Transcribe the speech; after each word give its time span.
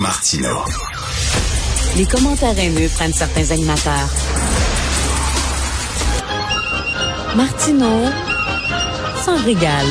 Martino. 0.00 0.64
Les 1.94 2.06
commentaires 2.06 2.58
haineux 2.58 2.88
prennent 2.88 3.12
certains 3.12 3.50
animateurs. 3.50 4.08
Martino 7.36 8.06
s'en 9.22 9.36
régale. 9.44 9.90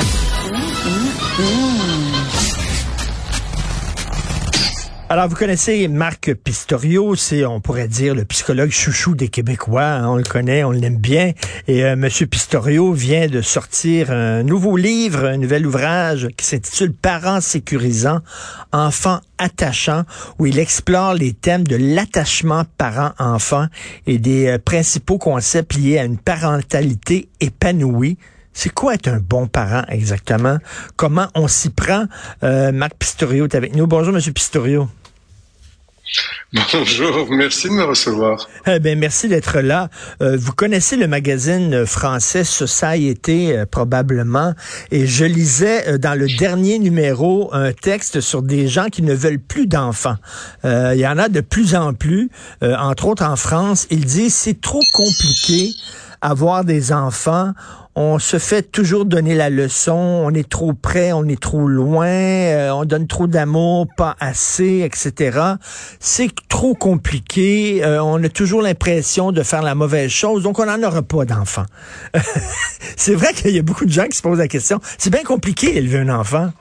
Alors, 5.12 5.28
vous 5.28 5.36
connaissez 5.36 5.88
Marc 5.88 6.36
Pistorio, 6.36 7.16
c'est, 7.16 7.44
on 7.44 7.62
pourrait 7.62 7.88
dire, 7.88 8.14
le 8.14 8.26
psychologue 8.26 8.70
chouchou 8.70 9.16
des 9.16 9.28
Québécois. 9.28 9.82
hein, 9.82 10.08
on 10.08 10.18
le 10.18 10.24
connaît, 10.24 10.64
on 10.64 10.70
l'aime 10.70 10.98
bien. 10.98 11.32
Et 11.68 11.84
euh, 11.84 11.96
Monsieur 11.96 12.28
Pistorio 12.28 12.94
vient 12.94 13.26
de 13.26 13.42
sortir 13.42 14.12
un 14.12 14.44
nouveau 14.44 14.78
livre, 14.78 15.26
un 15.26 15.38
nouvel 15.38 15.66
ouvrage 15.66 16.28
qui 16.38 16.46
s'intitule 16.46 16.94
Parents 16.94 17.42
sécurisants, 17.42 18.20
enfants 18.72 19.20
attachants, 19.40 20.04
où 20.38 20.46
il 20.46 20.60
explore 20.60 21.16
les 21.16 21.34
thèmes 21.34 21.66
de 21.66 21.76
l'attachement 21.76 22.66
parent-enfant 22.78 23.66
et 24.06 24.20
des 24.20 24.46
euh, 24.46 24.58
principaux 24.60 25.18
concepts 25.18 25.74
liés 25.74 25.98
à 25.98 26.04
une 26.04 26.20
parentalité 26.20 27.30
épanouie. 27.40 28.20
C'est 28.54 28.70
quoi 28.72 28.94
être 28.94 29.08
un 29.08 29.20
bon 29.20 29.48
parent 29.48 29.86
exactement? 29.88 30.60
Comment 30.98 31.30
on 31.34 31.48
s'y 31.48 31.70
prend? 31.72 32.06
Euh, 32.44 32.72
Marc 32.72 32.94
Pistorio 32.94 33.46
est 33.46 33.56
avec 33.56 33.76
nous. 33.76 33.88
Bonjour, 33.88 34.14
Monsieur 34.14 34.34
Pistorio. 34.34 34.88
Bonjour, 36.74 37.28
merci 37.30 37.68
de 37.68 37.74
me 37.74 37.84
recevoir. 37.84 38.48
Eh 38.66 38.80
ben, 38.80 38.98
merci 38.98 39.28
d'être 39.28 39.60
là. 39.60 39.90
Euh, 40.22 40.36
vous 40.36 40.52
connaissez 40.54 40.96
le 40.96 41.08
magazine 41.08 41.86
français 41.86 42.44
Société 42.44 43.56
euh, 43.56 43.66
probablement, 43.70 44.54
et 44.92 45.06
je 45.06 45.26
lisais 45.26 45.88
euh, 45.88 45.98
dans 46.00 46.18
le 46.18 46.26
dernier 46.38 46.80
numéro 46.80 47.54
un 47.54 47.72
texte 47.72 48.20
sur 48.22 48.42
des 48.42 48.68
gens 48.68 48.88
qui 48.88 49.04
ne 49.04 49.14
veulent 49.14 49.40
plus 49.40 49.68
d'enfants. 49.68 50.18
Euh, 50.66 50.94
Il 50.96 51.00
y 51.00 51.08
en 51.08 51.20
a 51.20 51.30
de 51.30 51.42
plus 51.42 51.76
en 51.76 51.94
plus, 51.94 52.32
euh, 52.64 52.76
entre 52.78 53.06
autres 53.08 53.24
en 53.24 53.36
France. 53.36 53.86
Ils 53.92 54.06
disent 54.06 54.34
c'est 54.34 54.60
trop 54.60 54.82
compliqué 54.94 55.74
avoir 56.22 56.64
des 56.64 56.92
enfants. 56.92 57.54
On 57.96 58.18
se 58.18 58.40
fait 58.40 58.72
toujours 58.72 59.04
donner 59.04 59.36
la 59.36 59.50
leçon, 59.50 59.94
on 59.94 60.34
est 60.34 60.48
trop 60.48 60.74
près, 60.74 61.12
on 61.12 61.26
est 61.26 61.40
trop 61.40 61.68
loin, 61.68 62.08
euh, 62.08 62.70
on 62.72 62.86
donne 62.86 63.08
trop 63.08 63.28
d'amour, 63.28 63.88
pas 63.98 64.16
assez, 64.20 64.82
etc. 64.86 65.40
C'est 66.00 66.30
trop 66.48 66.76
compliqué, 66.76 67.84
euh, 67.84 68.02
on 68.02 68.24
a 68.24 68.30
toujours 68.30 68.62
l'impression 68.62 69.32
de 69.32 69.44
faire 69.44 69.64
la 69.64 69.76
mauvaise 69.76 70.12
chose, 70.12 70.44
donc 70.44 70.60
on 70.60 70.66
n'en 70.66 70.82
aura 70.82 71.02
pas 71.02 71.26
d'enfants. 71.26 71.66
c'est 72.96 73.16
vrai 73.16 73.34
qu'il 73.34 73.52
y 73.52 73.60
a 73.60 73.64
beaucoup 73.64 73.86
de 73.86 73.92
gens 73.92 74.06
qui 74.06 74.18
se 74.18 74.22
posent 74.22 74.40
la 74.40 74.48
question. 74.48 74.80
C'est 74.98 75.10
bien 75.10 75.24
compliqué 75.24 75.76
élever 75.76 76.00
un 76.00 76.10
enfant. 76.10 76.52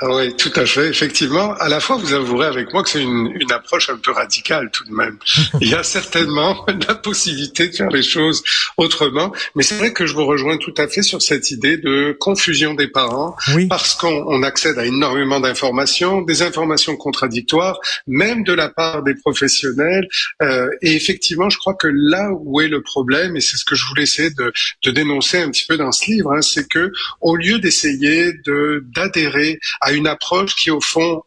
Ah 0.00 0.14
oui, 0.14 0.34
tout 0.36 0.52
à 0.56 0.66
fait. 0.66 0.88
Effectivement, 0.88 1.54
à 1.54 1.68
la 1.68 1.80
fois, 1.80 1.96
vous 1.96 2.12
avouerez 2.12 2.46
avec 2.46 2.72
moi 2.72 2.82
que 2.82 2.90
c'est 2.90 3.02
une, 3.02 3.32
une 3.34 3.50
approche 3.52 3.88
un 3.88 3.96
peu 3.96 4.10
radicale 4.12 4.70
tout 4.70 4.84
de 4.84 4.92
même. 4.92 5.18
Il 5.60 5.68
y 5.68 5.74
a 5.74 5.82
certainement 5.82 6.64
la 6.88 6.94
possibilité 6.94 7.68
de 7.68 7.74
faire 7.76 7.88
les 7.88 8.02
choses 8.02 8.42
autrement, 8.76 9.32
mais 9.54 9.62
c'est 9.62 9.76
vrai 9.76 9.92
que 9.92 10.06
je 10.06 10.12
vous 10.14 10.26
rejoins 10.26 10.58
tout 10.58 10.74
à 10.76 10.86
fait 10.86 11.02
sur 11.02 11.22
cette 11.22 11.50
idée 11.50 11.78
de 11.78 12.16
confusion 12.20 12.74
des 12.74 12.88
parents, 12.88 13.36
Oui. 13.54 13.66
parce 13.68 13.94
qu'on 13.94 14.24
on 14.28 14.42
accède 14.42 14.78
à 14.78 14.84
énormément 14.84 15.40
d'informations, 15.40 16.20
des 16.22 16.42
informations 16.42 16.96
contradictoires, 16.96 17.78
même 18.06 18.44
de 18.44 18.52
la 18.52 18.68
part 18.68 19.02
des 19.02 19.14
professionnels. 19.14 20.06
Euh, 20.42 20.68
et 20.82 20.94
effectivement, 20.94 21.48
je 21.48 21.56
crois 21.58 21.74
que 21.74 21.88
là 21.90 22.28
où 22.32 22.60
est 22.60 22.68
le 22.68 22.82
problème, 22.82 23.36
et 23.36 23.40
c'est 23.40 23.56
ce 23.56 23.64
que 23.64 23.74
je 23.74 23.86
voulais 23.86 24.02
essayer 24.02 24.30
de, 24.30 24.52
de 24.84 24.90
dénoncer 24.90 25.38
un 25.40 25.50
petit 25.50 25.64
peu 25.66 25.76
dans 25.76 25.92
ce 25.92 26.10
livre, 26.10 26.32
hein, 26.32 26.42
c'est 26.42 26.68
que 26.68 26.92
au 27.20 27.36
lieu 27.36 27.58
d'essayer 27.58 28.32
de 28.44 28.84
d'adhérer 28.94 29.58
à 29.80 29.85
une 29.92 30.06
approche 30.06 30.54
qui, 30.56 30.70
au 30.70 30.80
fond, 30.80 31.22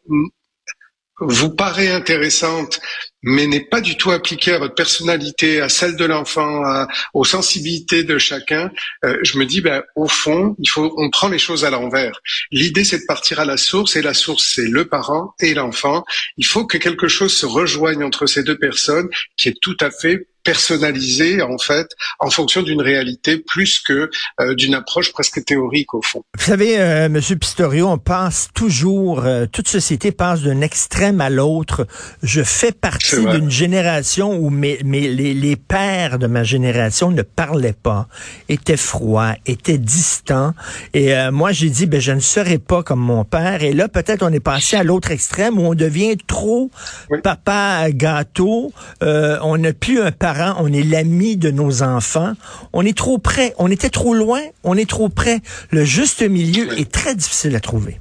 vous 1.22 1.50
paraît 1.54 1.90
intéressante, 1.90 2.80
mais 3.24 3.46
n'est 3.46 3.66
pas 3.66 3.82
du 3.82 3.98
tout 3.98 4.12
appliquée 4.12 4.54
à 4.54 4.60
votre 4.60 4.76
personnalité, 4.76 5.60
à 5.60 5.68
celle 5.68 5.98
de 5.98 6.06
l'enfant, 6.06 6.64
à- 6.64 6.88
aux 7.14 7.26
sensibilités 7.26 8.06
de 8.06 8.18
chacun, 8.18 8.72
euh, 9.04 9.18
je 9.24 9.38
me 9.38 9.46
dis, 9.46 9.60
ben, 9.60 9.84
au 9.98 10.08
fond, 10.08 10.56
il 10.60 10.70
faut, 10.70 10.94
on 10.96 11.10
prend 11.10 11.28
les 11.28 11.38
choses 11.40 11.66
à 11.66 11.70
l'envers. 11.72 12.22
L'idée, 12.52 12.86
c'est 12.86 13.00
de 13.00 13.06
partir 13.06 13.42
à 13.42 13.46
la 13.46 13.58
source, 13.58 13.98
et 13.98 14.02
la 14.02 14.14
source, 14.14 14.54
c'est 14.56 14.68
le 14.68 14.86
parent 14.86 15.34
et 15.42 15.54
l'enfant. 15.54 16.06
Il 16.38 16.46
faut 16.46 16.66
que 16.66 16.78
quelque 16.78 17.10
chose 17.10 17.36
se 17.36 17.46
rejoigne 17.46 18.02
entre 18.02 18.26
ces 18.26 18.44
deux 18.44 18.58
personnes, 18.58 19.10
qui 19.36 19.50
est 19.50 19.60
tout 19.62 19.76
à 19.82 19.92
fait 19.92 20.28
personnalisé 20.50 21.44
en 21.44 21.60
fait 21.60 21.88
en 22.20 22.30
fonction 22.32 22.64
d'une 22.64 22.82
réalité 22.82 23.38
plus 23.38 23.80
que 23.80 24.10
euh, 24.42 24.56
d'une 24.56 24.74
approche 24.74 25.12
presque 25.12 25.44
théorique 25.46 25.94
au 25.94 26.02
fond. 26.02 26.24
Vous 26.38 26.44
savez, 26.46 26.80
euh, 26.80 27.08
Monsieur 27.08 27.36
Pistorio, 27.36 27.88
on 27.88 28.00
passe 28.00 28.50
toujours, 28.56 29.26
euh, 29.26 29.46
toute 29.46 29.68
société 29.68 30.12
passe 30.12 30.42
d'un 30.42 30.62
extrême 30.62 31.22
à 31.22 31.30
l'autre. 31.30 31.86
Je 32.24 32.42
fais 32.42 32.72
partie 32.72 33.24
d'une 33.34 33.52
génération 33.52 34.36
où 34.36 34.50
mes, 34.50 34.80
mes, 34.84 35.08
les, 35.10 35.36
les 35.36 35.56
pères 35.56 36.18
de 36.18 36.26
ma 36.26 36.44
génération 36.44 37.12
ne 37.12 37.22
parlaient 37.22 37.74
pas, 37.90 38.08
étaient 38.48 38.78
froids, 38.78 39.36
étaient 39.46 39.78
distants. 39.78 40.54
Et 40.96 41.14
euh, 41.16 41.32
moi, 41.32 41.52
j'ai 41.52 41.70
dit, 41.70 41.86
ben, 41.86 42.02
je 42.02 42.12
ne 42.12 42.20
serai 42.22 42.58
pas 42.58 42.82
comme 42.82 43.02
mon 43.02 43.24
père. 43.24 43.62
Et 43.64 43.74
là, 43.74 43.88
peut-être 43.88 44.24
on 44.24 44.34
est 44.34 44.40
passé 44.40 44.78
à 44.78 44.84
l'autre 44.84 45.12
extrême 45.12 45.60
où 45.60 45.64
on 45.68 45.76
devient 45.76 46.18
trop 46.26 46.72
Oui. 47.12 47.20
papa 47.22 47.92
gâteau. 47.92 48.72
On 49.02 49.58
n'a 49.58 49.74
plus 49.74 50.02
un 50.02 50.12
parent, 50.12 50.39
on 50.60 50.72
est 50.72 50.84
l'ami 50.84 51.38
de 51.38 51.52
nos 51.52 51.84
enfants. 51.84 52.34
On 52.74 52.86
est 52.86 52.98
trop 52.98 53.18
près, 53.18 53.54
on 53.58 53.70
était 53.70 53.90
trop 53.90 54.14
loin, 54.14 54.42
on 54.64 54.76
est 54.78 54.90
trop 54.90 55.10
près. 55.10 55.40
Le 55.72 55.84
juste 55.86 56.22
milieu 56.22 56.68
Oui. 56.70 56.82
est 56.82 56.92
très 56.92 57.16
difficile 57.16 57.56
à 57.56 57.60
trouver. 57.60 58.00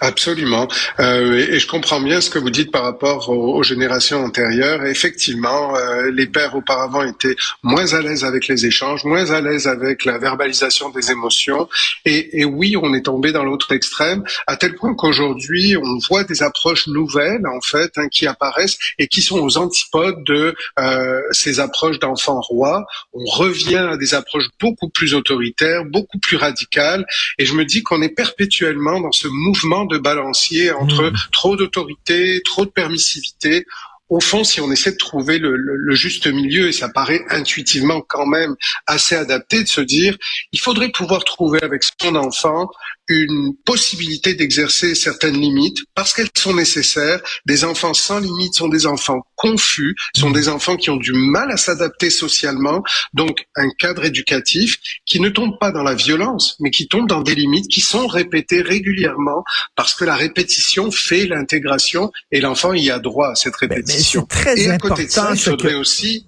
Absolument. 0.00 0.68
Euh, 1.00 1.46
et, 1.50 1.58
je 1.58 1.66
comprends 1.66 2.00
bien 2.00 2.20
ce 2.20 2.28
que 2.28 2.38
vous 2.38 2.50
dites 2.50 2.70
par 2.70 2.82
rapport 2.82 3.30
aux, 3.30 3.56
aux 3.56 3.62
générations 3.62 4.22
antérieures. 4.22 4.84
Effectivement, 4.84 5.74
euh, 5.76 6.10
les 6.10 6.26
pères 6.26 6.54
auparavant 6.54 7.02
étaient 7.02 7.36
moins 7.62 7.94
à 7.94 8.02
l'aise 8.02 8.24
avec 8.24 8.46
les 8.46 8.66
échanges, 8.66 9.04
moins 9.04 9.30
à 9.30 9.40
l'aise 9.40 9.66
avec 9.66 10.04
la 10.04 10.18
verbalisation 10.18 10.90
des 10.90 11.10
émotions. 11.10 11.68
Et, 12.04 12.40
et 12.40 12.44
oui, 12.44 12.76
on 12.76 12.92
est 12.92 13.06
tombé 13.06 13.32
dans 13.32 13.44
l'autre 13.44 13.72
extrême, 13.72 14.22
à 14.46 14.56
tel 14.56 14.74
point 14.74 14.94
qu'aujourd'hui, 14.94 15.76
on 15.76 15.98
voit 16.08 16.24
des 16.24 16.42
approches 16.42 16.86
nouvelles, 16.88 17.46
en 17.46 17.60
fait, 17.60 17.92
hein, 17.96 18.08
qui 18.08 18.26
apparaissent 18.26 18.78
et 18.98 19.08
qui 19.08 19.22
sont 19.22 19.38
aux 19.38 19.56
antipodes 19.56 20.22
de 20.24 20.54
euh, 20.78 21.20
ces 21.30 21.58
approches 21.60 21.98
d'enfants 21.98 22.40
rois. 22.40 22.84
On 23.14 23.24
revient 23.24 23.76
à 23.76 23.96
des 23.96 24.14
approches 24.14 24.48
beaucoup 24.60 24.90
plus 24.90 25.14
autoritaires, 25.14 25.84
beaucoup 25.84 26.18
plus 26.18 26.36
radicales. 26.36 27.06
Et 27.38 27.46
je 27.46 27.54
me 27.54 27.64
dis 27.64 27.82
qu'on 27.82 28.02
est 28.02 28.14
perpétuellement 28.14 29.00
dans 29.00 29.12
ce 29.12 29.28
mouvement 29.28 29.85
de 29.86 29.98
balancier 29.98 30.70
entre 30.72 31.04
Mmh. 31.10 31.14
trop 31.32 31.56
d'autorité, 31.56 32.40
trop 32.44 32.64
de 32.64 32.70
permissivité. 32.70 33.64
Au 34.08 34.20
fond, 34.20 34.44
si 34.44 34.60
on 34.60 34.70
essaie 34.70 34.92
de 34.92 34.96
trouver 34.98 35.38
le, 35.40 35.56
le- 35.56 35.74
le 35.76 35.94
juste 35.96 36.28
milieu, 36.28 36.68
et 36.68 36.72
ça 36.72 36.88
paraît 36.88 37.24
intuitivement 37.28 38.00
quand 38.02 38.24
même 38.26 38.54
assez 38.86 39.16
adapté 39.16 39.62
de 39.64 39.68
se 39.68 39.80
dire, 39.80 40.16
il 40.52 40.60
faudrait 40.60 40.90
pouvoir 40.90 41.24
trouver 41.24 41.60
avec 41.62 41.82
son 42.00 42.14
enfant 42.14 42.70
une 43.08 43.54
possibilité 43.64 44.34
d'exercer 44.34 44.94
certaines 44.94 45.40
limites 45.40 45.78
parce 45.94 46.12
qu'elles 46.12 46.30
sont 46.36 46.54
nécessaires. 46.54 47.20
Des 47.46 47.64
enfants 47.64 47.94
sans 47.94 48.18
limites 48.18 48.54
sont 48.54 48.68
des 48.68 48.86
enfants 48.86 49.20
confus, 49.36 49.94
sont 50.14 50.30
des 50.30 50.48
enfants 50.48 50.76
qui 50.76 50.90
ont 50.90 50.96
du 50.96 51.12
mal 51.12 51.50
à 51.50 51.56
s'adapter 51.56 52.10
socialement. 52.10 52.82
Donc, 53.14 53.46
un 53.54 53.68
cadre 53.78 54.04
éducatif 54.04 54.76
qui 55.04 55.20
ne 55.20 55.28
tombe 55.28 55.58
pas 55.58 55.70
dans 55.70 55.82
la 55.82 55.94
violence, 55.94 56.56
mais 56.60 56.70
qui 56.70 56.88
tombe 56.88 57.08
dans 57.08 57.22
des 57.22 57.34
limites 57.34 57.68
qui 57.68 57.80
sont 57.80 58.06
répétées 58.06 58.62
régulièrement 58.62 59.44
parce 59.74 59.94
que 59.94 60.04
la 60.04 60.16
répétition 60.16 60.90
fait 60.90 61.26
l'intégration 61.26 62.10
et 62.32 62.40
l'enfant 62.40 62.72
y 62.72 62.90
a 62.90 62.98
droit 62.98 63.30
à 63.30 63.34
cette 63.34 63.54
Mais, 63.60 63.68
mais 63.68 63.74
répétition. 63.76 64.26
c'est 64.30 64.38
très 64.38 64.60
et 64.60 64.70
à 64.70 64.78
côté 64.78 65.04
de 65.04 65.10
ça, 65.10 65.30
il 65.32 65.40
faudrait 65.40 65.72
que... 65.72 65.76
aussi, 65.76 66.26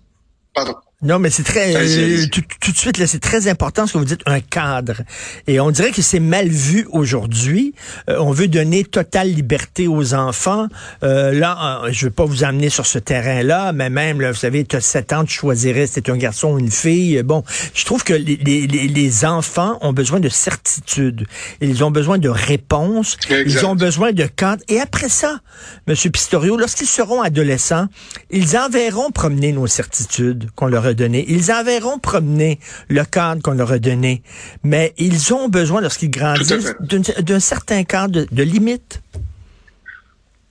pardon. 0.54 0.74
Non, 1.00 1.20
mais 1.20 1.30
c'est 1.30 1.44
très 1.44 1.76
euh, 1.76 2.26
tout, 2.26 2.42
tout 2.60 2.72
de 2.72 2.76
suite 2.76 2.98
là, 2.98 3.06
c'est 3.06 3.20
très 3.20 3.46
important 3.46 3.86
ce 3.86 3.92
que 3.92 3.98
vous 3.98 4.04
dites 4.04 4.22
un 4.26 4.40
cadre. 4.40 5.02
Et 5.46 5.60
on 5.60 5.70
dirait 5.70 5.92
que 5.92 6.02
c'est 6.02 6.18
mal 6.18 6.48
vu 6.48 6.88
aujourd'hui. 6.90 7.72
Euh, 8.10 8.16
on 8.18 8.32
veut 8.32 8.48
donner 8.48 8.82
totale 8.82 9.28
liberté 9.32 9.86
aux 9.86 10.14
enfants. 10.14 10.66
Euh, 11.04 11.30
là, 11.30 11.82
euh, 11.84 11.90
je 11.92 12.06
veux 12.06 12.10
pas 12.10 12.24
vous 12.24 12.42
amener 12.42 12.68
sur 12.68 12.84
ce 12.84 12.98
terrain-là, 12.98 13.72
mais 13.72 13.90
même 13.90 14.20
là, 14.20 14.32
vous 14.32 14.36
savez, 14.38 14.64
tu 14.64 14.74
as 14.74 14.80
7 14.80 15.12
ans, 15.12 15.24
tu 15.24 15.34
choisirais 15.34 15.86
si 15.86 16.02
un 16.08 16.16
garçon 16.16 16.54
ou 16.54 16.58
une 16.58 16.70
fille. 16.72 17.22
Bon, 17.22 17.44
je 17.74 17.84
trouve 17.84 18.02
que 18.02 18.14
les, 18.14 18.34
les, 18.36 18.66
les- 18.66 18.88
les 18.88 19.24
enfants 19.24 19.78
ont 19.82 19.92
besoin 19.92 20.18
de 20.18 20.28
certitude. 20.28 21.28
Ils 21.60 21.84
ont 21.84 21.92
besoin 21.92 22.18
de 22.18 22.28
réponses. 22.28 23.16
Exact. 23.30 23.44
Ils 23.46 23.66
ont 23.66 23.76
besoin 23.76 24.10
de 24.12 24.24
cadre. 24.24 24.64
Et 24.66 24.80
après 24.80 25.08
ça, 25.08 25.38
Monsieur 25.86 26.10
Pistorio, 26.10 26.56
lorsqu'ils 26.56 26.88
seront 26.88 27.22
adolescents, 27.22 27.86
ils 28.30 28.56
enverront 28.58 29.12
promener 29.12 29.52
nos 29.52 29.68
certitudes 29.68 30.50
qu'on 30.56 30.66
leur 30.66 30.87
a. 30.94 31.24
Ils 31.28 31.50
enverront 31.52 31.98
promener 31.98 32.58
le 32.88 33.04
cadre 33.04 33.42
qu'on 33.42 33.52
leur 33.52 33.72
a 33.72 33.78
donné. 33.78 34.22
Mais 34.62 34.94
ils 34.98 35.32
ont 35.32 35.48
besoin, 35.48 35.80
lorsqu'ils 35.80 36.10
grandissent, 36.10 36.74
d'un 37.20 37.40
certain 37.40 37.84
cadre 37.84 38.12
de, 38.12 38.26
de 38.30 38.42
limite. 38.42 39.02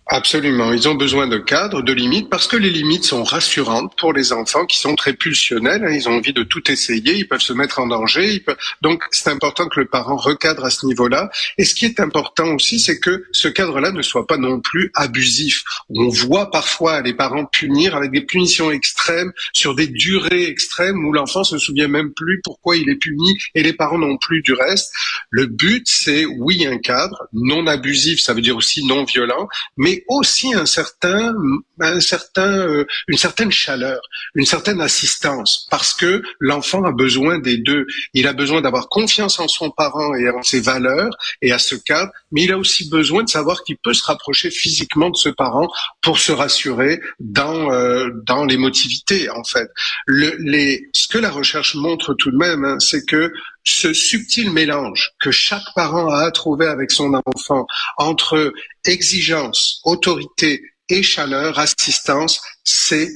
Absolument. 0.09 0.71
Ils 0.71 0.87
ont 0.87 0.95
besoin 0.95 1.27
de 1.27 1.37
cadres, 1.37 1.81
de 1.81 1.91
limites, 1.91 2.29
parce 2.29 2.47
que 2.47 2.55
les 2.55 2.69
limites 2.69 3.03
sont 3.03 3.25
rassurantes 3.25 3.93
pour 3.97 4.13
les 4.13 4.31
enfants 4.31 4.65
qui 4.65 4.77
sont 4.77 4.95
très 4.95 5.11
pulsionnels. 5.11 5.83
Hein. 5.83 5.91
Ils 5.91 6.07
ont 6.07 6.13
envie 6.13 6.31
de 6.31 6.43
tout 6.43 6.71
essayer, 6.71 7.15
ils 7.15 7.27
peuvent 7.27 7.41
se 7.41 7.51
mettre 7.51 7.79
en 7.79 7.87
danger. 7.87 8.41
Donc, 8.81 9.03
c'est 9.11 9.29
important 9.29 9.67
que 9.67 9.81
le 9.81 9.85
parent 9.85 10.15
recadre 10.15 10.63
à 10.63 10.69
ce 10.69 10.85
niveau-là. 10.85 11.29
Et 11.57 11.65
ce 11.65 11.75
qui 11.75 11.83
est 11.83 11.99
important 11.99 12.55
aussi, 12.55 12.79
c'est 12.79 13.01
que 13.01 13.25
ce 13.33 13.49
cadre-là 13.49 13.91
ne 13.91 14.01
soit 14.01 14.25
pas 14.25 14.37
non 14.37 14.61
plus 14.61 14.91
abusif. 14.95 15.63
On 15.89 16.07
voit 16.07 16.51
parfois 16.51 17.01
les 17.01 17.13
parents 17.13 17.45
punir 17.45 17.93
avec 17.93 18.11
des 18.11 18.21
punitions 18.21 18.71
extrêmes 18.71 19.33
sur 19.51 19.75
des 19.75 19.87
durées 19.87 20.47
extrêmes 20.47 21.05
où 21.05 21.11
l'enfant 21.11 21.43
se 21.43 21.57
souvient 21.57 21.89
même 21.89 22.13
plus 22.13 22.39
pourquoi 22.45 22.77
il 22.77 22.89
est 22.89 22.95
puni 22.95 23.37
et 23.55 23.63
les 23.63 23.73
parents 23.73 23.99
non 23.99 24.17
plus 24.17 24.41
du 24.41 24.53
reste. 24.53 24.89
Le 25.31 25.47
but, 25.47 25.83
c'est 25.85 26.25
oui, 26.25 26.65
un 26.65 26.77
cadre 26.77 27.27
non 27.33 27.67
abusif, 27.67 28.21
ça 28.21 28.33
veut 28.33 28.41
dire 28.41 28.55
aussi 28.55 28.85
non 28.85 29.03
violent, 29.03 29.49
mais 29.75 29.96
aussi 30.07 30.53
un 30.53 30.65
certain, 30.65 31.33
un 31.79 31.99
certain, 31.99 32.67
euh, 32.67 32.85
une 33.07 33.17
certaine 33.17 33.51
chaleur, 33.51 33.99
une 34.35 34.45
certaine 34.45 34.81
assistance, 34.81 35.67
parce 35.69 35.93
que 35.93 36.21
l'enfant 36.39 36.83
a 36.83 36.91
besoin 36.91 37.39
des 37.39 37.57
deux. 37.57 37.85
Il 38.13 38.27
a 38.27 38.33
besoin 38.33 38.61
d'avoir 38.61 38.89
confiance 38.89 39.39
en 39.39 39.47
son 39.47 39.71
parent 39.71 40.15
et 40.15 40.29
en 40.29 40.41
ses 40.41 40.59
valeurs 40.59 41.11
et 41.41 41.51
à 41.51 41.59
ce 41.59 41.75
cadre, 41.75 42.11
mais 42.31 42.43
il 42.43 42.51
a 42.51 42.57
aussi 42.57 42.89
besoin 42.89 43.23
de 43.23 43.29
savoir 43.29 43.63
qu'il 43.63 43.77
peut 43.77 43.93
se 43.93 44.03
rapprocher 44.05 44.49
physiquement 44.49 45.09
de 45.09 45.17
ce 45.17 45.29
parent 45.29 45.67
pour 46.01 46.19
se 46.19 46.31
rassurer 46.31 46.99
dans 47.19 47.71
euh, 47.71 48.09
dans 48.25 48.45
l'émotivité 48.45 49.29
en 49.29 49.43
fait. 49.43 49.67
Le, 50.05 50.35
les, 50.39 50.89
ce 50.93 51.07
que 51.07 51.17
la 51.17 51.29
recherche 51.29 51.75
montre 51.75 52.13
tout 52.13 52.31
de 52.31 52.37
même, 52.37 52.63
hein, 52.65 52.77
c'est 52.79 53.05
que 53.05 53.31
ce 53.67 53.93
subtil 53.93 54.51
mélange 54.51 55.11
que 55.19 55.29
chaque 55.29 55.73
parent 55.75 56.09
a 56.09 56.21
à 56.21 56.31
trouver 56.31 56.67
avec 56.67 56.89
son 56.89 57.13
enfant 57.25 57.67
entre 57.97 58.53
exigence, 58.87 59.81
autorité 59.83 60.61
et 60.89 61.03
chaleur, 61.03 61.59
assistance, 61.59 62.41
c'est 62.63 63.09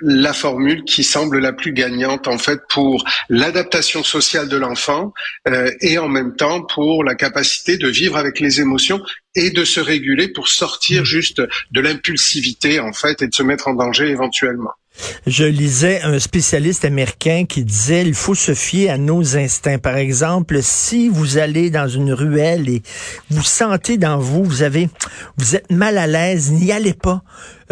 la 0.00 0.34
formule 0.34 0.84
qui 0.84 1.04
semble 1.04 1.38
la 1.38 1.52
plus 1.52 1.72
gagnante 1.72 2.28
en 2.28 2.36
fait 2.36 2.60
pour 2.68 3.04
l'adaptation 3.30 4.02
sociale 4.02 4.48
de 4.48 4.58
l'enfant 4.58 5.14
euh, 5.48 5.70
et 5.80 5.96
en 5.96 6.08
même 6.08 6.36
temps 6.36 6.62
pour 6.62 7.02
la 7.02 7.14
capacité 7.14 7.78
de 7.78 7.88
vivre 7.88 8.16
avec 8.16 8.38
les 8.40 8.60
émotions 8.60 9.00
et 9.34 9.50
de 9.50 9.64
se 9.64 9.80
réguler 9.80 10.28
pour 10.28 10.48
sortir 10.48 11.02
mmh. 11.02 11.06
juste 11.06 11.42
de 11.70 11.80
l'impulsivité 11.80 12.78
en 12.78 12.92
fait 12.92 13.22
et 13.22 13.28
de 13.28 13.34
se 13.34 13.42
mettre 13.42 13.68
en 13.68 13.74
danger 13.74 14.08
éventuellement. 14.08 14.72
Je 15.26 15.44
lisais 15.44 16.00
un 16.02 16.18
spécialiste 16.18 16.84
américain 16.84 17.44
qui 17.48 17.64
disait 17.64 18.02
il 18.02 18.14
faut 18.14 18.34
se 18.34 18.54
fier 18.54 18.90
à 18.90 18.98
nos 18.98 19.36
instincts. 19.36 19.78
Par 19.78 19.96
exemple, 19.96 20.62
si 20.62 21.08
vous 21.08 21.38
allez 21.38 21.70
dans 21.70 21.88
une 21.88 22.12
ruelle 22.12 22.68
et 22.68 22.82
vous 23.30 23.42
sentez 23.42 23.98
dans 23.98 24.18
vous, 24.18 24.44
vous 24.44 24.62
avez, 24.62 24.88
vous 25.36 25.56
êtes 25.56 25.70
mal 25.70 25.98
à 25.98 26.06
l'aise, 26.06 26.52
n'y 26.52 26.72
allez 26.72 26.94
pas. 26.94 27.22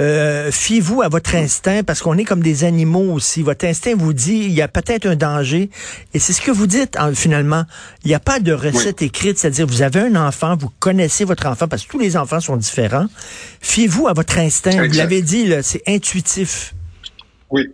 Euh, 0.01 0.51
fiez-vous 0.51 1.03
à 1.03 1.09
votre 1.09 1.37
instinct 1.37 1.85
parce 1.85 2.03
qu'on 2.03 2.19
est 2.19 2.25
comme 2.25 2.43
des 2.43 2.65
animaux 2.65 3.13
aussi. 3.13 3.43
Votre 3.43 3.67
instinct 3.67 3.95
vous 3.97 4.13
dit 4.13 4.43
il 4.47 4.53
y 4.53 4.63
a 4.63 4.67
peut-être 4.67 5.07
un 5.07 5.15
danger 5.15 5.71
et 6.13 6.19
c'est 6.19 6.33
ce 6.33 6.41
que 6.41 6.51
vous 6.51 6.67
dites 6.67 6.99
finalement. 7.15 7.65
Il 8.05 8.09
n'y 8.09 8.15
a 8.15 8.21
pas 8.21 8.41
de 8.41 8.53
recette 8.53 9.03
écrite, 9.03 9.39
c'est-à-dire 9.39 9.67
vous 9.67 9.83
avez 9.83 10.01
un 10.01 10.17
enfant, 10.17 10.57
vous 10.57 10.71
connaissez 10.81 11.25
votre 11.25 11.47
enfant 11.47 11.69
parce 11.69 11.85
que 11.85 11.93
tous 11.93 12.01
les 12.01 12.17
enfants 12.17 12.41
sont 12.41 12.57
différents. 12.57 13.07
Fiez-vous 13.61 14.09
à 14.09 14.13
votre 14.13 14.39
instinct. 14.39 14.85
Vous 14.85 14.95
l'avez 14.95 15.23
dit, 15.23 15.53
c'est 15.63 15.83
intuitif. 15.87 16.75
Oui, 17.55 17.69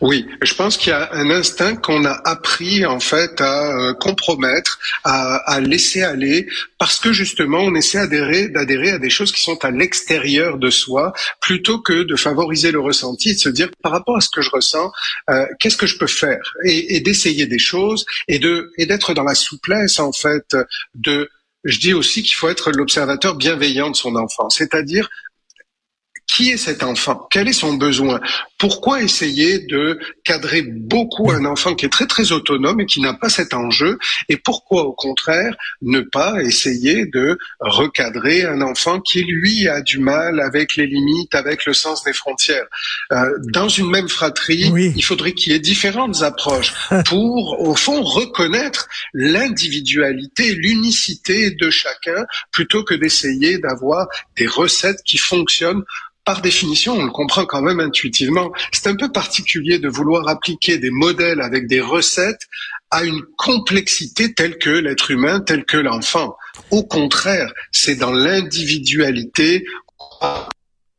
oui. 0.00 0.26
Je 0.40 0.54
pense 0.54 0.78
qu'il 0.78 0.88
y 0.88 0.92
a 0.94 1.12
un 1.12 1.28
instinct 1.28 1.76
qu'on 1.76 2.06
a 2.06 2.18
appris 2.24 2.86
en 2.86 2.98
fait 2.98 3.42
à 3.42 3.76
euh, 3.76 3.92
compromettre, 3.92 4.78
à, 5.04 5.60
laisser 5.60 6.02
aller, 6.02 6.48
parce 6.78 6.98
que 6.98 7.12
justement 7.12 7.58
on 7.58 7.74
essaie 7.74 7.98
d'adhérer, 7.98 8.48
d'adhérer 8.48 8.92
à 8.92 8.98
des 8.98 9.10
choses 9.10 9.30
qui 9.30 9.42
sont 9.42 9.62
à 9.66 9.70
l'extérieur 9.70 10.56
de 10.56 10.70
soi, 10.70 11.12
plutôt 11.42 11.78
que 11.78 12.04
de 12.04 12.16
favoriser 12.16 12.72
le 12.72 12.80
ressenti, 12.80 13.34
de 13.34 13.38
se 13.38 13.50
dire 13.50 13.68
par 13.82 13.92
rapport 13.92 14.16
à 14.16 14.22
ce 14.22 14.30
que 14.30 14.40
je 14.40 14.48
ressens, 14.48 14.90
euh, 15.28 15.44
qu'est-ce 15.60 15.76
que 15.76 15.86
je 15.86 15.98
peux 15.98 16.06
faire, 16.06 16.54
et, 16.64 17.00
d'essayer 17.00 17.44
des 17.44 17.58
choses, 17.58 18.06
et 18.28 18.38
de 18.38 18.72
d'être 18.78 19.12
dans 19.12 19.24
la 19.24 19.34
souplesse 19.34 19.98
en 20.00 20.12
fait 20.12 20.56
de 20.94 21.28
je 21.64 21.78
dis 21.78 21.92
aussi 21.92 22.22
qu'il 22.22 22.34
faut 22.34 22.48
être 22.48 22.70
l'observateur 22.70 23.34
bienveillant 23.34 23.90
de 23.90 23.96
son 23.96 24.16
enfant, 24.16 24.48
c'est-à-dire 24.48 25.10
qui 26.28 26.50
est 26.50 26.56
cet 26.56 26.82
enfant? 26.82 27.26
Quel 27.30 27.48
est 27.48 27.52
son 27.52 27.74
besoin? 27.74 28.20
Pourquoi 28.58 29.02
essayer 29.02 29.60
de 29.60 29.98
cadrer 30.24 30.62
beaucoup 30.62 31.30
un 31.30 31.44
enfant 31.44 31.74
qui 31.74 31.86
est 31.86 31.90
très 31.90 32.06
très 32.06 32.32
autonome 32.32 32.80
et 32.80 32.86
qui 32.86 33.00
n'a 33.00 33.14
pas 33.14 33.28
cet 33.28 33.54
enjeu 33.54 33.98
Et 34.28 34.36
pourquoi 34.36 34.82
au 34.82 34.92
contraire 34.92 35.54
ne 35.82 36.00
pas 36.00 36.42
essayer 36.42 37.06
de 37.06 37.38
recadrer 37.60 38.44
un 38.44 38.60
enfant 38.60 39.00
qui 39.00 39.22
lui 39.22 39.68
a 39.68 39.80
du 39.80 39.98
mal 39.98 40.40
avec 40.40 40.76
les 40.76 40.86
limites, 40.86 41.34
avec 41.34 41.66
le 41.66 41.72
sens 41.72 42.02
des 42.02 42.12
frontières? 42.12 42.66
Euh, 43.12 43.30
Dans 43.52 43.68
une 43.68 43.90
même 43.90 44.08
fratrie, 44.08 44.72
il 44.96 45.04
faudrait 45.04 45.32
qu'il 45.32 45.52
y 45.52 45.54
ait 45.54 45.60
différentes 45.60 46.22
approches 46.22 46.74
pour 47.06 47.60
au 47.60 47.74
fond 47.74 48.02
reconnaître 48.02 48.88
l'individualité, 49.14 50.54
l'unicité 50.54 51.52
de 51.52 51.70
chacun 51.70 52.24
plutôt 52.50 52.82
que 52.82 52.94
d'essayer 52.94 53.58
d'avoir 53.58 54.08
des 54.36 54.46
recettes 54.46 55.02
qui 55.04 55.18
fonctionnent 55.18 55.84
par 56.28 56.42
définition, 56.42 56.92
on 56.92 57.04
le 57.06 57.10
comprend 57.10 57.46
quand 57.46 57.62
même 57.62 57.80
intuitivement. 57.80 58.47
C'est 58.72 58.88
un 58.88 58.96
peu 58.96 59.10
particulier 59.10 59.78
de 59.78 59.88
vouloir 59.88 60.28
appliquer 60.28 60.78
des 60.78 60.90
modèles 60.90 61.40
avec 61.40 61.66
des 61.66 61.80
recettes 61.80 62.46
à 62.90 63.04
une 63.04 63.22
complexité 63.36 64.32
telle 64.32 64.58
que 64.58 64.70
l'être 64.70 65.10
humain, 65.10 65.40
tel 65.40 65.64
que 65.64 65.76
l'enfant. 65.76 66.36
Au 66.70 66.84
contraire, 66.84 67.52
c'est 67.72 67.96
dans 67.96 68.12
l'individualité 68.12 69.64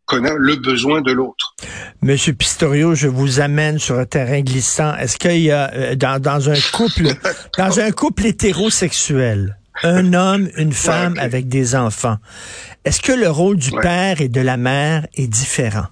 qu'on 0.05 0.25
a 0.25 0.33
le 0.37 0.55
besoin 0.55 1.01
de 1.01 1.11
l'autre. 1.11 1.55
Monsieur 2.01 2.33
Pistorio, 2.33 2.95
je 2.95 3.07
vous 3.07 3.39
amène 3.39 3.79
sur 3.79 3.99
un 3.99 4.05
terrain 4.05 4.41
glissant. 4.41 4.95
Est-ce 4.97 5.17
qu'il 5.17 5.41
y 5.41 5.51
a 5.51 5.71
euh, 5.73 5.95
dans, 5.95 6.21
dans 6.21 6.49
un 6.49 6.59
couple 6.71 7.09
dans 7.57 7.79
un 7.79 7.91
couple 7.91 8.27
hétérosexuel, 8.27 9.59
un 9.83 10.13
homme, 10.13 10.49
une 10.57 10.73
femme 10.73 11.15
avec 11.19 11.47
des 11.47 11.75
enfants. 11.75 12.17
Est-ce 12.85 13.01
que 13.01 13.11
le 13.11 13.29
rôle 13.29 13.57
du 13.57 13.71
père 13.71 14.21
et 14.21 14.29
de 14.29 14.41
la 14.41 14.57
mère 14.57 15.07
est 15.15 15.27
différent? 15.27 15.87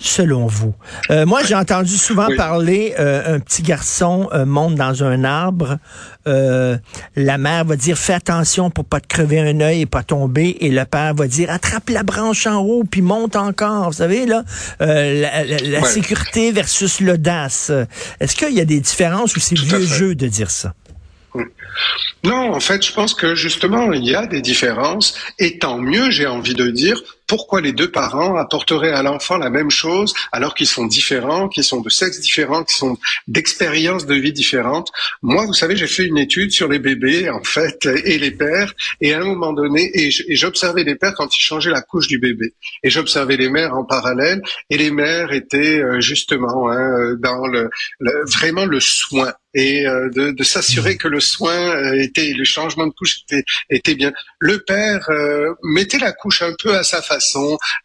Selon 0.00 0.46
vous? 0.46 0.74
Euh, 1.10 1.26
moi, 1.26 1.42
j'ai 1.44 1.54
entendu 1.54 1.96
souvent 1.96 2.28
parler, 2.36 2.94
euh, 2.98 3.36
un 3.36 3.40
petit 3.40 3.62
garçon 3.62 4.28
euh, 4.32 4.44
monte 4.44 4.74
dans 4.74 5.04
un 5.04 5.24
arbre, 5.24 5.78
la 6.26 7.38
mère 7.38 7.64
va 7.64 7.76
dire 7.76 7.98
fais 7.98 8.12
attention 8.12 8.70
pour 8.70 8.84
pas 8.84 9.00
te 9.00 9.08
crever 9.08 9.40
un 9.40 9.60
œil 9.60 9.80
et 9.80 9.86
pas 9.86 10.04
tomber, 10.04 10.56
et 10.60 10.70
le 10.70 10.84
père 10.84 11.14
va 11.14 11.26
dire 11.26 11.50
attrape 11.50 11.90
la 11.90 12.04
branche 12.04 12.46
en 12.46 12.58
haut 12.58 12.84
puis 12.84 13.02
monte 13.02 13.34
encore. 13.34 13.90
Vous 13.90 13.96
savez 13.96 14.26
là, 14.26 14.44
la, 14.78 15.82
sécurité 15.82 16.52
versus 16.52 17.00
l'audace. 17.00 17.72
Est-ce 18.20 18.36
qu'il 18.36 18.54
y 18.54 18.60
a 18.60 18.64
des 18.64 18.80
différences 18.80 19.34
ou 19.34 19.40
c'est 19.40 19.58
vieux 19.58 19.80
jeu 19.80 20.14
de 20.14 20.28
dire 20.28 20.50
ça? 20.50 20.74
Non, 22.22 22.52
en 22.54 22.60
fait, 22.60 22.84
je 22.84 22.92
pense 22.92 23.14
que 23.14 23.34
justement, 23.34 23.92
il 23.92 24.04
y 24.04 24.14
a 24.14 24.26
des 24.26 24.42
différences, 24.42 25.18
et 25.38 25.58
tant 25.58 25.78
mieux, 25.78 26.10
j'ai 26.10 26.26
envie 26.26 26.54
de 26.54 26.68
dire, 26.68 27.02
pourquoi 27.30 27.60
les 27.60 27.72
deux 27.72 27.92
parents 27.92 28.34
apporteraient 28.34 28.90
à 28.90 29.04
l'enfant 29.04 29.38
la 29.38 29.50
même 29.50 29.70
chose 29.70 30.14
alors 30.32 30.52
qu'ils 30.52 30.66
sont 30.66 30.84
différents, 30.84 31.48
qu'ils 31.48 31.62
sont 31.62 31.80
de 31.80 31.88
sexe 31.88 32.18
différents, 32.18 32.64
qu'ils 32.64 32.76
sont 32.76 32.98
d'expériences 33.28 34.04
de 34.04 34.16
vie 34.16 34.32
différentes. 34.32 34.90
Moi, 35.22 35.46
vous 35.46 35.54
savez, 35.54 35.76
j'ai 35.76 35.86
fait 35.86 36.06
une 36.06 36.18
étude 36.18 36.50
sur 36.50 36.66
les 36.66 36.80
bébés, 36.80 37.30
en 37.30 37.44
fait, 37.44 37.86
et 37.86 38.18
les 38.18 38.32
pères, 38.32 38.74
et 39.00 39.14
à 39.14 39.20
un 39.20 39.24
moment 39.24 39.52
donné, 39.52 39.92
et 39.94 40.10
j'observais 40.10 40.82
les 40.82 40.96
pères 40.96 41.14
quand 41.14 41.32
ils 41.36 41.40
changeaient 41.40 41.70
la 41.70 41.82
couche 41.82 42.08
du 42.08 42.18
bébé, 42.18 42.54
et 42.82 42.90
j'observais 42.90 43.36
les 43.36 43.48
mères 43.48 43.74
en 43.74 43.84
parallèle, 43.84 44.42
et 44.68 44.76
les 44.76 44.90
mères 44.90 45.32
étaient 45.32 45.78
euh, 45.78 46.00
justement 46.00 46.68
hein, 46.68 47.14
dans 47.20 47.46
le, 47.46 47.70
vraiment 48.26 48.64
le 48.64 48.80
soin 48.80 49.32
et 49.52 49.84
euh, 49.86 50.08
de, 50.10 50.44
s'assurer 50.44 50.96
que 50.96 51.08
le 51.08 51.18
soin 51.18 51.56
euh, 51.56 52.00
était, 52.00 52.32
le 52.32 52.44
changement 52.44 52.86
de 52.86 52.92
couche 52.92 53.20
était, 53.68 53.94
bien. 53.94 54.12
Le 54.38 54.60
père 54.60 55.08
mettait 55.64 55.98
la 55.98 56.12
couche 56.12 56.42
un 56.42 56.54
peu 56.62 56.76
à 56.76 56.84
sa 56.84 57.02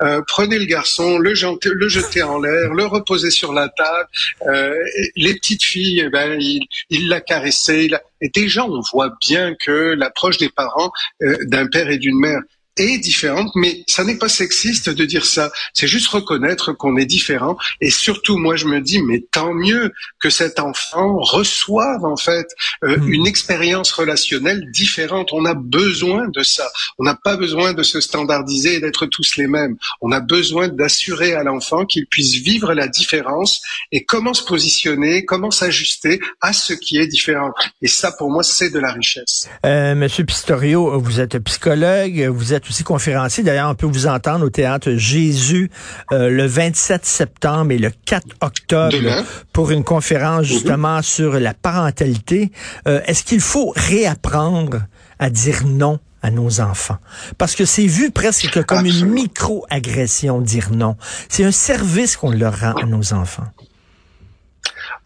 euh, 0.01 0.21
prenez 0.27 0.59
le 0.59 0.65
garçon, 0.65 1.17
le, 1.17 1.33
le 1.33 1.89
jeter 1.89 2.23
en 2.23 2.39
l'air, 2.39 2.73
le 2.73 2.85
reposer 2.85 3.29
sur 3.29 3.53
la 3.53 3.69
table. 3.69 4.07
Euh, 4.47 4.75
les 5.15 5.33
petites 5.35 5.63
filles, 5.63 6.03
eh 6.05 6.09
ben, 6.09 6.39
il, 6.39 7.09
l'a 7.09 7.21
caressé. 7.21 7.89
Et 8.21 8.29
déjà, 8.29 8.65
on 8.65 8.81
voit 8.91 9.13
bien 9.21 9.55
que 9.55 9.93
l'approche 9.97 10.37
des 10.37 10.49
parents 10.49 10.91
euh, 11.21 11.37
d'un 11.45 11.67
père 11.67 11.89
et 11.89 11.97
d'une 11.97 12.19
mère 12.19 12.39
est 12.77 12.97
différente, 12.97 13.51
mais 13.55 13.83
ça 13.87 14.03
n'est 14.03 14.17
pas 14.17 14.29
sexiste 14.29 14.89
de 14.89 15.05
dire 15.05 15.25
ça. 15.25 15.51
C'est 15.73 15.87
juste 15.87 16.07
reconnaître 16.07 16.73
qu'on 16.73 16.97
est 16.97 17.05
différent. 17.05 17.57
Et 17.81 17.89
surtout, 17.89 18.37
moi, 18.37 18.55
je 18.55 18.65
me 18.65 18.81
dis, 18.81 19.01
mais 19.01 19.23
tant 19.31 19.53
mieux 19.53 19.93
que 20.19 20.29
cet 20.29 20.59
enfant 20.59 21.17
reçoive 21.19 22.03
en 22.03 22.17
fait 22.17 22.47
euh, 22.83 22.97
hmm. 22.97 23.13
une 23.13 23.27
expérience 23.27 23.91
relationnelle 23.91 24.69
différente. 24.71 25.29
On 25.33 25.45
a 25.45 25.53
besoin 25.53 26.27
de 26.27 26.43
ça. 26.43 26.69
On 26.99 27.03
n'a 27.03 27.15
pas 27.15 27.37
besoin 27.37 27.73
de 27.73 27.83
se 27.83 28.01
standardiser 28.01 28.75
et 28.75 28.79
d'être 28.79 29.05
tous 29.05 29.37
les 29.37 29.47
mêmes. 29.47 29.77
On 30.01 30.11
a 30.11 30.19
besoin 30.19 30.67
d'assurer 30.67 31.33
à 31.33 31.43
l'enfant 31.43 31.85
qu'il 31.85 32.05
puisse 32.07 32.35
vivre 32.35 32.73
la 32.73 32.87
différence 32.87 33.61
et 33.91 34.03
comment 34.05 34.33
se 34.33 34.43
positionner, 34.43 35.25
comment 35.25 35.51
s'ajuster 35.51 36.19
à 36.41 36.53
ce 36.53 36.73
qui 36.73 36.97
est 36.97 37.07
différent. 37.07 37.51
Et 37.81 37.87
ça, 37.87 38.11
pour 38.11 38.29
moi, 38.29 38.43
c'est 38.43 38.69
de 38.69 38.79
la 38.79 38.91
richesse. 38.91 39.49
Euh, 39.65 39.95
Monsieur 39.95 40.25
Pistorio, 40.25 40.99
vous 40.99 41.19
êtes 41.19 41.37
psychologue, 41.39 42.27
vous 42.27 42.53
êtes 42.53 42.64
êtes 42.65 42.69
aussi 42.69 42.83
conférencier. 42.83 43.43
D'ailleurs, 43.43 43.69
on 43.69 43.75
peut 43.75 43.85
vous 43.85 44.07
entendre 44.07 44.45
au 44.45 44.49
théâtre 44.49 44.91
Jésus 44.95 45.69
euh, 46.11 46.29
le 46.29 46.45
27 46.45 47.05
septembre 47.05 47.71
et 47.71 47.77
le 47.77 47.91
4 48.05 48.25
octobre 48.41 48.97
pour 49.53 49.71
une 49.71 49.83
conférence 49.83 50.41
mhm. 50.41 50.45
justement 50.45 51.01
sur 51.01 51.39
la 51.39 51.53
parentalité. 51.53 52.51
Euh, 52.87 53.01
est-ce 53.05 53.23
qu'il 53.23 53.41
faut 53.41 53.73
réapprendre 53.75 54.81
à 55.19 55.29
dire 55.29 55.65
non 55.65 55.99
à 56.21 56.31
nos 56.31 56.59
enfants? 56.61 56.97
Parce 57.37 57.55
que 57.55 57.65
c'est 57.65 57.87
vu 57.87 58.11
presque 58.11 58.63
comme 58.65 58.85
une 58.85 59.05
micro-agression, 59.05 60.41
dire 60.41 60.69
non. 60.71 60.95
C'est 61.29 61.43
un 61.43 61.51
service 61.51 62.17
qu'on 62.17 62.31
leur 62.31 62.59
rend 62.59 62.73
à 62.73 62.85
nos 62.85 63.13
enfants. 63.13 63.45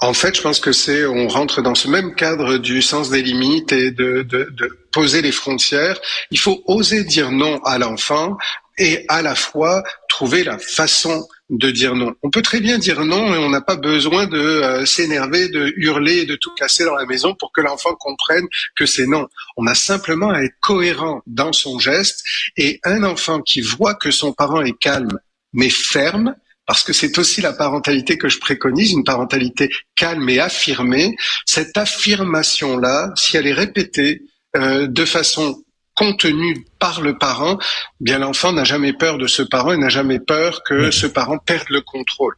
En 0.01 0.13
fait, 0.13 0.36
je 0.38 0.41
pense 0.41 0.60
que 0.60 0.72
c'est, 0.72 1.06
on 1.06 1.27
rentre 1.27 1.62
dans 1.62 1.75
ce 1.75 1.89
même 1.89 2.15
cadre 2.15 2.58
du 2.58 2.82
sens 2.82 3.10
des 3.10 3.22
limites 3.22 3.74
et 3.74 3.91
de, 3.91 4.24
de, 4.24 4.50
de 4.51 4.79
poser 4.91 5.22
les 5.22 5.34
frontières. 5.34 6.00
Il 6.32 6.39
faut 6.39 6.63
oser 6.68 7.03
dire 7.03 7.32
non 7.32 7.60
à 7.63 7.77
l'enfant 7.77 8.38
et 8.77 9.06
à 9.10 9.22
la 9.22 9.36
fois 9.36 9.84
trouver 10.08 10.44
la 10.44 10.58
façon 10.58 11.27
de 11.50 11.70
dire 11.72 11.96
non. 11.96 12.13
On 12.24 12.29
peut 12.29 12.41
très 12.41 12.62
bien 12.62 12.77
dire 12.77 13.03
non 13.03 13.34
et 13.34 13.38
on 13.38 13.50
n'a 13.50 13.62
pas 13.62 13.75
besoin 13.75 14.25
de 14.27 14.38
euh, 14.38 14.86
s'énerver, 14.86 15.50
de 15.50 15.74
hurler, 15.75 16.25
de 16.25 16.36
tout 16.36 16.53
casser 16.56 16.86
dans 16.86 16.96
la 16.96 17.06
maison 17.06 17.36
pour 17.36 17.51
que 17.51 17.60
l'enfant 17.60 17.94
comprenne 17.96 18.48
que 18.77 18.86
c'est 18.86 19.08
non. 19.08 19.27
On 19.58 19.68
a 19.68 19.75
simplement 19.75 20.29
à 20.29 20.41
être 20.44 20.56
cohérent 20.62 21.22
dans 21.27 21.51
son 21.51 21.77
geste 21.77 22.24
et 22.56 22.79
un 22.86 23.03
enfant 23.03 23.41
qui 23.41 23.62
voit 23.62 23.96
que 23.96 24.12
son 24.12 24.32
parent 24.32 24.62
est 24.62 24.77
calme 24.77 25.20
mais 25.51 25.70
ferme, 25.70 26.36
parce 26.69 26.83
que 26.83 26.93
c'est 26.93 27.17
aussi 27.17 27.41
la 27.41 27.51
parentalité 27.51 28.19
que 28.19 28.29
je 28.29 28.38
préconise, 28.38 28.91
une 28.91 29.03
parentalité 29.03 29.71
calme 29.95 30.29
et 30.29 30.39
affirmée. 30.39 31.15
Cette 31.47 31.75
affirmation-là, 31.75 33.11
si 33.15 33.38
elle 33.38 33.47
est 33.47 33.53
répétée 33.53 34.21
euh, 34.55 34.85
de 34.85 35.03
façon 35.03 35.63
contenue 35.95 36.63
par 36.77 37.01
le 37.01 37.17
parent, 37.17 37.57
eh 37.59 38.03
bien 38.03 38.19
l'enfant 38.19 38.53
n'a 38.53 38.65
jamais 38.65 38.93
peur 38.93 39.17
de 39.17 39.25
ce 39.25 39.41
parent 39.41 39.71
et 39.71 39.77
n'a 39.77 39.89
jamais 39.89 40.19
peur 40.19 40.61
que 40.63 40.91
ce 40.91 41.07
parent 41.07 41.39
perde 41.39 41.65
le 41.71 41.81
contrôle. 41.81 42.35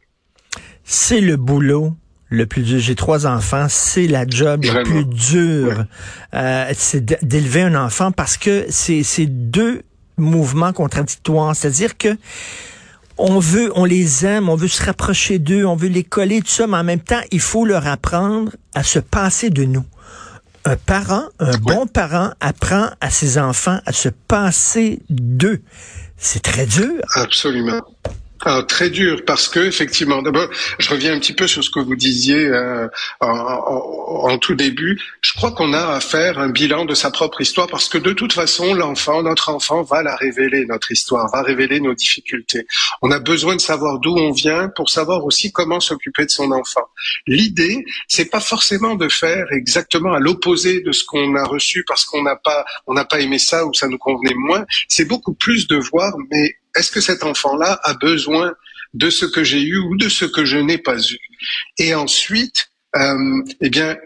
C'est 0.82 1.20
le 1.20 1.36
boulot 1.36 1.94
le 2.30 2.46
plus 2.46 2.62
dur. 2.62 2.78
J'ai 2.78 2.94
trois 2.94 3.26
enfants, 3.26 3.66
c'est 3.68 4.06
la 4.06 4.26
job 4.26 4.64
la 4.64 4.82
plus 4.82 5.04
dure. 5.04 5.84
Euh, 6.32 6.72
c'est 6.74 7.04
d'élever 7.22 7.60
un 7.60 7.74
enfant 7.74 8.12
parce 8.12 8.38
que 8.38 8.64
c'est 8.70 9.26
deux 9.26 9.82
mouvements 10.16 10.72
contradictoires. 10.72 11.54
C'est-à-dire 11.54 11.98
que 11.98 12.16
on 13.18 13.38
veut, 13.38 13.72
on 13.74 13.84
les 13.84 14.26
aime, 14.26 14.48
on 14.48 14.56
veut 14.56 14.68
se 14.68 14.82
rapprocher 14.82 15.38
d'eux, 15.38 15.64
on 15.64 15.76
veut 15.76 15.88
les 15.88 16.04
coller, 16.04 16.40
tout 16.40 16.48
ça, 16.48 16.66
mais 16.66 16.76
en 16.76 16.84
même 16.84 17.00
temps, 17.00 17.20
il 17.30 17.40
faut 17.40 17.64
leur 17.64 17.86
apprendre 17.86 18.52
à 18.74 18.82
se 18.82 18.98
passer 18.98 19.50
de 19.50 19.64
nous. 19.64 19.84
Un 20.64 20.76
parent, 20.76 21.24
un 21.40 21.56
bon 21.58 21.86
parent 21.86 22.30
apprend 22.40 22.90
à 23.00 23.10
ses 23.10 23.38
enfants 23.38 23.80
à 23.84 23.92
se 23.92 24.08
passer 24.08 25.00
d'eux. 25.10 25.60
C'est 26.16 26.42
très 26.42 26.66
dur. 26.66 27.00
Absolument. 27.16 27.80
Ah, 28.44 28.64
très 28.66 28.90
dur 28.90 29.22
parce 29.24 29.48
que 29.48 29.60
effectivement, 29.60 30.20
d'abord, 30.20 30.48
je 30.80 30.90
reviens 30.90 31.14
un 31.14 31.20
petit 31.20 31.32
peu 31.32 31.46
sur 31.46 31.62
ce 31.62 31.70
que 31.70 31.78
vous 31.78 31.94
disiez 31.94 32.46
euh, 32.46 32.88
en, 33.20 34.36
tout 34.38 34.56
début. 34.56 35.00
Je 35.20 35.32
crois 35.34 35.52
qu'on 35.52 35.72
a 35.72 35.94
à 35.94 36.00
faire 36.00 36.40
un 36.40 36.48
bilan 36.48 36.84
de 36.84 36.94
sa 36.94 37.12
propre 37.12 37.40
histoire 37.40 37.68
parce 37.68 37.88
que 37.88 37.98
de 37.98 38.12
toute 38.12 38.32
façon, 38.32 38.74
l'enfant, 38.74 39.22
notre 39.22 39.48
enfant, 39.50 39.82
va 39.82 40.02
la 40.02 40.16
révéler 40.16 40.66
notre 40.66 40.90
histoire, 40.90 41.30
va 41.32 41.42
révéler 41.42 41.78
nos 41.78 41.94
difficultés. 41.94 42.66
On 43.00 43.12
a 43.12 43.20
besoin 43.20 43.54
de 43.54 43.60
savoir 43.60 44.00
d'où 44.00 44.16
on 44.16 44.32
vient 44.32 44.68
pour 44.74 44.90
savoir 44.90 45.24
aussi 45.24 45.52
comment 45.52 45.78
s'occuper 45.78 46.24
de 46.24 46.30
son 46.30 46.50
enfant. 46.50 46.88
L'idée, 47.28 47.84
c'est 48.08 48.28
pas 48.28 48.40
forcément 48.40 48.96
de 48.96 49.08
faire 49.08 49.46
exactement 49.52 50.14
à 50.14 50.18
l'opposé 50.18 50.80
de 50.80 50.90
ce 50.90 51.04
qu'on 51.04 51.36
a 51.36 51.44
reçu 51.44 51.84
parce 51.86 52.04
qu'on 52.04 52.24
n'a 52.24 52.34
pas, 52.34 52.64
on 52.88 52.94
n'a 52.94 53.04
pas 53.04 53.20
aimé 53.20 53.38
ça 53.38 53.64
ou 53.66 53.72
ça 53.72 53.86
nous 53.86 53.98
convenait 53.98 54.34
moins. 54.34 54.64
C'est 54.88 55.04
beaucoup 55.04 55.34
plus 55.34 55.68
de 55.68 55.76
voir, 55.76 56.12
mais 56.32 56.56
est-ce 56.76 56.90
que 56.90 57.00
cet 57.00 57.22
enfant-là 57.22 57.80
a 57.84 57.94
besoin 57.94 58.54
de 58.94 59.10
ce 59.10 59.24
que 59.24 59.42
j'ai 59.44 59.62
eu 59.62 59.78
ou 59.78 59.96
de 59.96 60.08
ce 60.08 60.24
que 60.24 60.44
je 60.44 60.58
n'ai 60.58 60.78
pas 60.78 60.98
eu? 60.98 61.18
Et 61.78 61.94
ensuite, 61.94 62.68
euh, 62.96 63.42
eh 63.60 63.70
bien, 63.70 63.96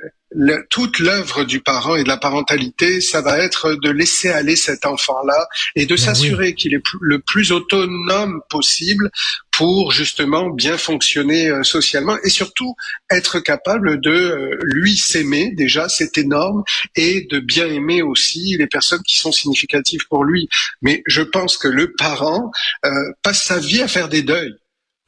toute 0.70 0.98
l'œuvre 0.98 1.44
du 1.44 1.60
parent 1.60 1.96
et 1.96 2.02
de 2.02 2.08
la 2.08 2.16
parentalité, 2.16 3.00
ça 3.00 3.20
va 3.22 3.38
être 3.38 3.74
de 3.74 3.90
laisser 3.90 4.28
aller 4.30 4.56
cet 4.56 4.84
enfant-là 4.84 5.46
et 5.76 5.86
de 5.86 5.94
ben 5.94 6.00
s'assurer 6.00 6.54
qu'il 6.54 6.74
est 6.74 6.82
le 7.00 7.20
plus 7.20 7.52
autonome 7.52 8.40
possible 8.50 9.10
pour 9.56 9.90
justement 9.90 10.50
bien 10.50 10.76
fonctionner 10.76 11.48
euh, 11.48 11.62
socialement 11.62 12.18
et 12.22 12.28
surtout 12.28 12.74
être 13.10 13.40
capable 13.40 14.00
de 14.00 14.10
euh, 14.10 14.58
lui 14.64 14.96
s'aimer 14.96 15.52
déjà, 15.52 15.88
c'est 15.88 16.18
énorme, 16.18 16.62
et 16.94 17.26
de 17.30 17.38
bien 17.38 17.66
aimer 17.66 18.02
aussi 18.02 18.56
les 18.58 18.66
personnes 18.66 19.02
qui 19.02 19.16
sont 19.16 19.32
significatives 19.32 20.06
pour 20.08 20.24
lui. 20.24 20.48
Mais 20.82 21.02
je 21.06 21.22
pense 21.22 21.56
que 21.56 21.68
le 21.68 21.92
parent 21.92 22.50
euh, 22.84 22.90
passe 23.22 23.44
sa 23.44 23.58
vie 23.58 23.80
à 23.80 23.88
faire 23.88 24.08
des 24.08 24.22
deuils. 24.22 24.56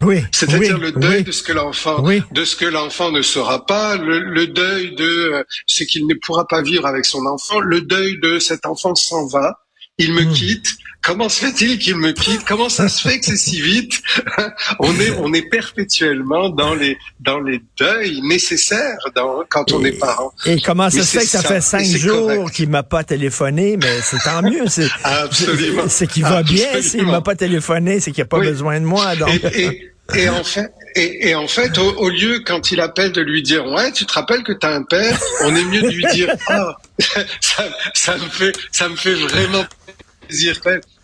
Oui, 0.05 0.23
c'est-à-dire 0.31 0.79
le 0.79 0.93
deuil 0.93 1.25
de 1.25 1.33
ce 1.33 1.43
que 1.43 1.53
l'enfant, 1.53 2.03
de 2.03 2.45
ce 2.45 2.55
que 2.55 2.65
l'enfant 2.65 3.11
ne 3.11 3.21
sera 3.21 3.67
pas, 3.67 3.97
le, 3.97 4.47
deuil 4.47 4.95
de 4.95 5.45
ce 5.67 5.83
qu'il 5.83 6.07
ne 6.07 6.15
pourra 6.15 6.47
pas 6.47 6.63
vivre 6.63 6.87
avec 6.87 7.05
son 7.05 7.27
enfant, 7.27 7.59
le 7.59 7.81
deuil 7.81 8.21
de 8.21 8.39
cet 8.39 8.65
enfant 8.65 8.95
s'en 8.95 9.27
va, 9.27 9.59
il 9.99 10.13
me 10.13 10.25
hmm. 10.25 10.33
quitte, 10.33 10.69
Comment 11.01 11.29
se 11.29 11.47
fait-il 11.47 11.79
qu'il 11.79 11.97
me 11.97 12.13
quitte? 12.13 12.45
Comment 12.45 12.69
ça 12.69 12.89
se 12.89 13.01
fait 13.01 13.19
que 13.19 13.27
c'est 13.27 13.37
si 13.37 13.61
vite? 13.61 14.03
On 14.79 14.93
est 15.01 15.11
on 15.19 15.33
est 15.33 15.49
perpétuellement 15.49 16.51
dans 16.51 16.75
les 16.75 16.99
dans 17.21 17.41
les 17.41 17.63
deuils 17.79 18.21
nécessaires 18.23 18.99
dans, 19.15 19.43
quand 19.49 19.73
on 19.73 19.85
est 19.85 19.93
parent. 19.93 20.33
Et 20.45 20.61
comment 20.61 20.91
ça 20.91 21.03
se 21.03 21.19
fait 21.19 21.25
que 21.25 21.31
ça, 21.31 21.43
fait 21.43 21.61
cinq 21.61 21.85
jours 21.85 22.51
qu'il 22.51 22.69
m'a 22.69 22.83
pas 22.83 23.05
téléphoné 23.05 23.77
Mais 23.77 24.01
c'est 24.03 24.19
tant 24.19 24.43
mieux. 24.43 24.67
C'est 24.67 24.89
absolument. 25.05 25.85
C'est 25.89 26.07
qu'il 26.07 26.25
va 26.25 26.43
bien. 26.43 26.83
S'il 26.83 27.07
m'a 27.07 27.23
pas 27.23 27.37
téléphoné, 27.37 28.01
c'est 28.01 28.11
qu'il 28.11 28.23
a 28.23 28.27
pas 28.27 28.41
besoin 28.41 28.81
de 28.81 28.85
moi. 28.85 29.17
Donc. 29.17 29.31
Et, 29.55 29.93
et, 30.15 30.29
en 30.29 30.45
fait, 30.45 30.73
et, 30.99 31.35
en 31.35 31.49
fait, 31.49 31.79
au, 31.79 32.09
lieu 32.09 32.43
quand 32.45 32.71
il 32.71 32.81
appelle 32.81 33.13
de 33.13 33.21
lui 33.21 33.43
dire 33.43 33.67
ouais, 33.67 33.93
tu 33.93 34.07
te 34.07 34.13
rappelles 34.13 34.43
que 34.43 34.53
tu 34.53 34.67
as 34.67 34.71
un 34.71 34.83
père, 34.83 35.19
on 35.45 35.55
est 35.55 35.65
mieux 35.65 35.83
de 35.83 35.89
lui 35.89 36.05
dire 36.13 36.35
ah, 36.49 36.77
ça, 37.41 37.65
ça 37.95 38.17
me 38.17 38.29
fait 38.29 38.53
ça 38.73 38.89
me 38.89 38.97
fait 38.97 39.15
vraiment 39.15 39.65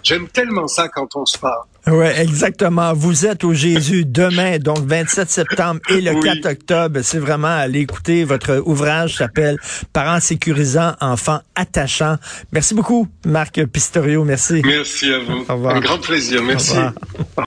J'aime 0.02 0.28
tellement 0.28 0.68
ça 0.68 0.88
quand 0.88 1.16
on 1.16 1.24
se 1.24 1.38
parle. 1.38 1.64
Oui, 1.86 2.06
exactement. 2.16 2.94
Vous 2.94 3.26
êtes 3.26 3.44
au 3.44 3.52
Jésus 3.52 4.04
demain, 4.06 4.58
donc 4.58 4.78
27 4.80 5.30
septembre 5.30 5.80
et 5.90 6.00
le 6.00 6.20
4 6.20 6.46
octobre. 6.46 7.00
C'est 7.02 7.18
vraiment 7.18 7.48
aller 7.48 7.80
écouter. 7.80 8.24
Votre 8.24 8.62
ouvrage 8.64 9.16
s'appelle 9.16 9.58
Parents 9.92 10.20
sécurisants, 10.20 10.94
enfants 11.00 11.40
attachants. 11.54 12.16
Merci 12.52 12.74
beaucoup, 12.74 13.08
Marc 13.26 13.64
Pistorio. 13.66 14.24
Merci. 14.24 14.62
Merci 14.64 15.12
à 15.12 15.18
vous. 15.18 15.68
Un 15.68 15.80
grand 15.80 15.98
plaisir. 15.98 16.42
Merci. 16.42 16.76